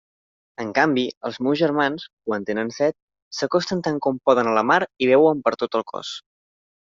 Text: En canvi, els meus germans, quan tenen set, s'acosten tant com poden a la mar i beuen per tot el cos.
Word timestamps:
En 0.63 0.69
canvi, 0.75 1.01
els 1.29 1.35
meus 1.47 1.59
germans, 1.59 2.05
quan 2.29 2.47
tenen 2.47 2.71
set, 2.79 2.97
s'acosten 3.39 3.85
tant 3.89 4.01
com 4.07 4.17
poden 4.29 4.49
a 4.53 4.57
la 4.59 4.63
mar 4.73 4.81
i 5.07 5.11
beuen 5.11 5.45
per 5.49 5.55
tot 5.65 5.81
el 5.81 5.85
cos. 5.93 6.15